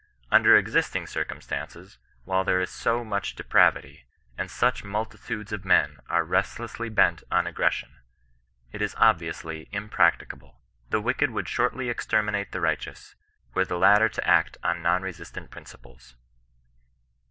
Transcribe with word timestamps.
Under 0.31 0.57
existing 0.57 1.05
circumstances, 1.05 1.99
while 2.23 2.43
there 2.43 2.59
is 2.59 2.71
so 2.71 3.03
much 3.05 3.35
depravity, 3.35 4.07
and 4.35 4.49
such 4.49 4.83
multitudes 4.83 5.51
of 5.53 5.63
men 5.63 5.99
are 6.09 6.23
restlessly 6.25 6.89
bent 6.89 7.21
on 7.29 7.45
aggres 7.45 7.73
sion, 7.73 7.99
it 8.71 8.81
is 8.81 8.95
obviously 8.97 9.69
impracticable. 9.71 10.59
The 10.89 11.01
wicked 11.01 11.29
would 11.29 11.47
shortly 11.47 11.87
exterminate 11.87 12.51
the 12.51 12.61
righteous, 12.61 13.13
were 13.53 13.63
the 13.63 13.77
latter 13.77 14.09
to 14.09 14.27
act 14.27 14.57
on 14.63 14.81
non 14.81 15.03
resistant 15.03 15.51
principles." 15.51 16.15